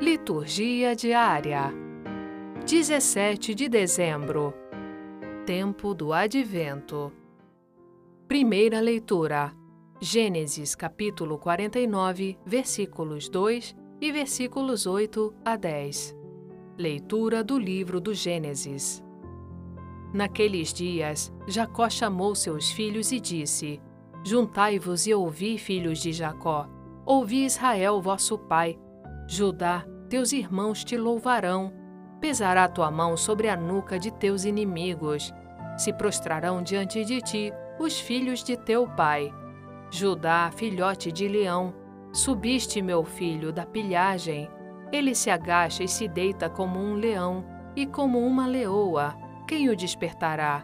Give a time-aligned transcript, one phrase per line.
[0.00, 1.72] Liturgia diária.
[2.64, 4.54] 17 de dezembro.
[5.44, 7.12] Tempo do Advento.
[8.28, 9.52] Primeira leitura.
[10.00, 16.16] Gênesis capítulo 49, versículos 2 e versículos 8 a 10
[16.78, 19.02] Leitura do livro do Gênesis.
[20.14, 23.80] Naqueles dias, Jacó chamou seus filhos e disse:
[24.24, 26.68] Juntai-vos e ouvi, filhos de Jacó.
[27.04, 28.78] Ouvi Israel, vosso pai.
[29.28, 31.72] Judá, teus irmãos te louvarão.
[32.20, 35.32] Pesará tua mão sobre a nuca de teus inimigos.
[35.76, 39.32] Se prostrarão diante de ti os filhos de teu pai.
[39.92, 41.72] Judá, filhote de leão,
[42.12, 44.50] subiste, meu filho, da pilhagem.
[44.90, 47.44] Ele se agacha e se deita como um leão
[47.76, 49.14] e como uma leoa
[49.48, 50.62] quem o despertará?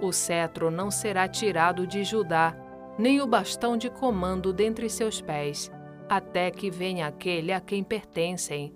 [0.00, 2.52] O cetro não será tirado de Judá,
[2.98, 5.70] nem o bastão de comando dentre seus pés,
[6.08, 8.74] até que venha aquele a quem pertencem,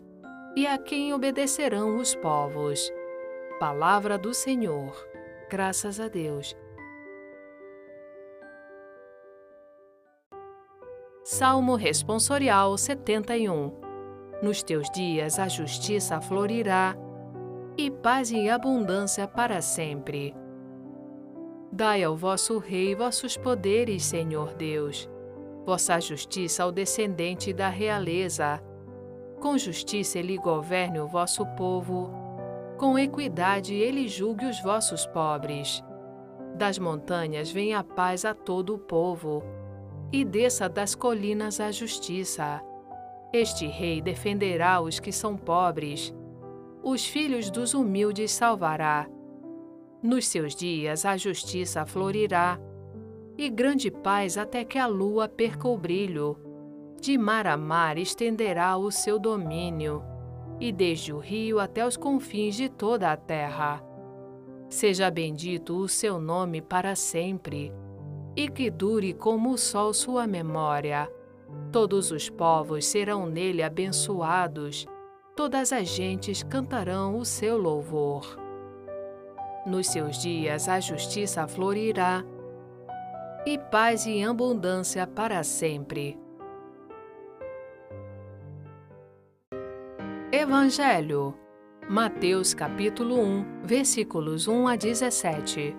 [0.57, 2.91] e a quem obedecerão os povos.
[3.61, 4.93] Palavra do Senhor.
[5.49, 6.57] Graças a Deus.
[11.25, 13.73] Salmo Responsorial 71
[14.43, 16.97] Nos teus dias a justiça florirá
[17.77, 20.35] e paz e abundância para sempre.
[21.71, 25.09] Dai ao vosso Rei vossos poderes, Senhor Deus,
[25.69, 28.59] vossa justiça ao descendente da realeza.
[29.39, 32.11] Com justiça ele governe o vosso povo,
[32.79, 35.85] com equidade ele julgue os vossos pobres.
[36.55, 39.43] Das montanhas venha a paz a todo o povo,
[40.11, 42.63] e desça das colinas a justiça.
[43.31, 46.15] Este rei defenderá os que são pobres
[46.83, 49.07] os filhos dos humildes salvará.
[50.03, 52.59] Nos seus dias a justiça florirá,
[53.39, 56.37] e grande paz até que a lua perca o brilho.
[57.01, 60.03] De mar a mar estenderá o seu domínio,
[60.61, 63.83] e desde o rio até os confins de toda a terra.
[64.69, 67.73] Seja bendito o seu nome para sempre,
[68.35, 71.09] e que dure como o sol sua memória.
[71.71, 74.87] Todos os povos serão nele abençoados
[75.39, 78.37] todas as gentes cantarão o seu louvor.
[79.65, 82.25] Nos seus dias a justiça florirá,
[83.47, 86.19] e paz e abundância para sempre.
[90.31, 91.35] Evangelho
[91.89, 95.75] Mateus capítulo 1, versículos 1 a 17.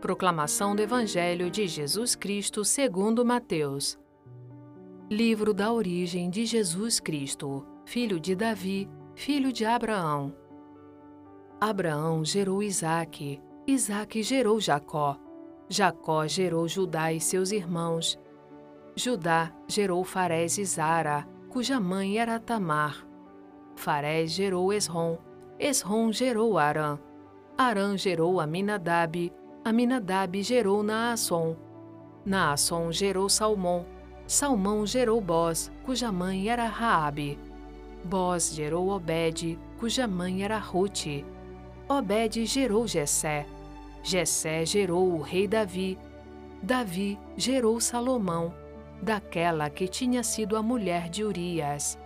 [0.00, 3.98] Proclamação do Evangelho de Jesus Cristo segundo Mateus.
[5.10, 10.34] Livro da origem de Jesus Cristo filho de Davi, filho de Abraão.
[11.60, 15.18] Abraão gerou Isaque, Isaque gerou Jacó,
[15.68, 18.18] Jacó gerou Judá e seus irmãos.
[18.94, 23.06] Judá gerou Farés e Zara, cuja mãe era Tamar.
[23.74, 25.16] Farés gerou Esrom,
[25.58, 26.98] Esrom gerou Arã.
[27.56, 29.32] Arã gerou Aminadab,
[29.64, 31.56] Aminadab gerou Naasson.
[32.24, 33.86] Naasson gerou Salmão,
[34.26, 37.38] Salmão gerou Boz, cuja mãe era Raabe.
[38.04, 41.24] Boz gerou Obed, cuja mãe era Ruth.
[41.88, 43.46] Obed gerou Jessé.
[44.02, 45.98] Jessé gerou o rei Davi.
[46.62, 48.54] Davi gerou Salomão,
[49.00, 51.98] daquela que tinha sido a mulher de Urias.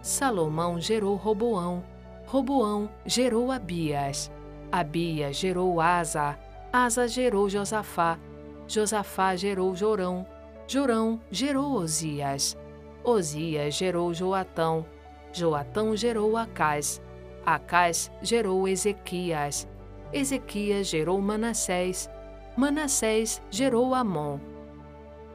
[0.00, 1.84] Salomão gerou Roboão.
[2.26, 4.30] Roboão gerou Abias.
[4.70, 6.38] Abias gerou Asa.
[6.72, 8.18] Asa gerou Josafá.
[8.66, 10.26] Josafá gerou Jorão.
[10.66, 12.56] Jorão gerou Osias.
[13.04, 14.86] Osias gerou Joatão.
[15.32, 17.00] Joatão gerou Acás,
[17.44, 19.66] Acás gerou Ezequias,
[20.12, 22.10] Ezequias gerou Manassés,
[22.56, 24.38] Manassés gerou Amon,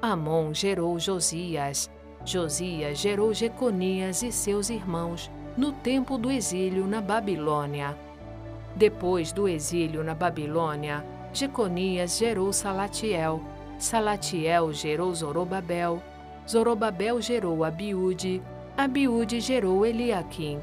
[0.01, 1.89] Amon gerou Josias,
[2.23, 7.97] Josias gerou Jeconias e seus irmãos no tempo do exílio na Babilônia.
[8.75, 13.41] Depois do exílio na Babilônia, Jeconias gerou Salatiel,
[13.79, 16.03] Salatiel gerou Zorobabel,
[16.47, 18.43] Zorobabel gerou Abiúde,
[18.77, 20.59] Abiúde gerou Eliaquim.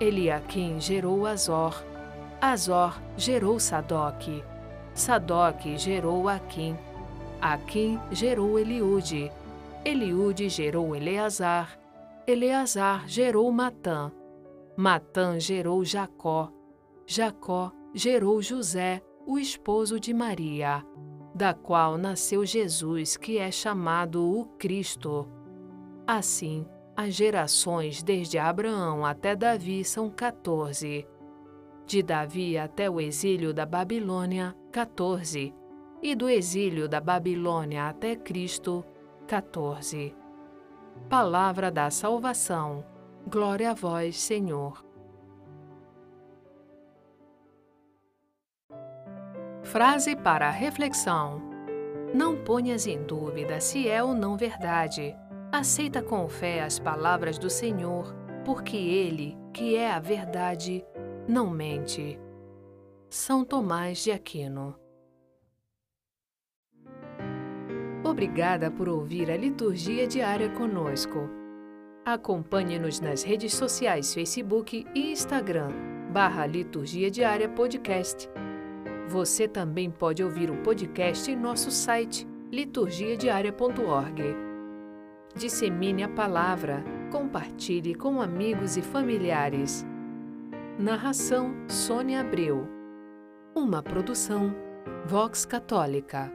[0.00, 1.91] Eliaquim gerou Azor.
[2.42, 4.42] Azor gerou Sadoc.
[4.92, 6.76] Sadoc gerou Aquim.
[7.40, 9.30] Aquim gerou Eliúde.
[9.84, 11.78] Eliúde gerou Eleazar.
[12.26, 14.10] Eleazar gerou Matã.
[14.76, 16.52] Matã gerou Jacó.
[17.06, 20.84] Jacó gerou José, o esposo de Maria,
[21.32, 25.28] da qual nasceu Jesus, que é chamado o Cristo.
[26.04, 26.66] Assim,
[26.96, 31.06] as gerações desde Abraão até Davi são 14.
[31.86, 35.54] De Davi até o exílio da Babilônia, 14.
[36.02, 38.84] E do exílio da Babilônia até Cristo,
[39.26, 40.14] 14.
[41.08, 42.84] Palavra da Salvação.
[43.28, 44.84] Glória a vós, Senhor.
[49.62, 51.40] Frase para reflexão:
[52.12, 55.16] Não ponhas em dúvida se é ou não verdade.
[55.52, 58.14] Aceita com fé as palavras do Senhor,
[58.44, 60.84] porque Ele, que é a verdade,
[61.28, 62.18] não mente.
[63.08, 64.74] São Tomás de Aquino.
[68.04, 71.30] Obrigada por ouvir a liturgia diária conosco.
[72.04, 75.70] Acompanhe-nos nas redes sociais Facebook e Instagram,
[76.12, 78.28] barra Liturgia Diária Podcast.
[79.08, 84.22] Você também pode ouvir o podcast em nosso site liturgiadiaria.org.
[85.36, 89.86] Dissemine a palavra, compartilhe com amigos e familiares.
[90.78, 92.66] Narração Sônia Abreu.
[93.54, 94.54] Uma produção
[95.06, 96.32] Vox Católica.